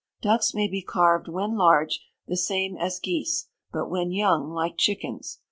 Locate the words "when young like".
3.87-4.75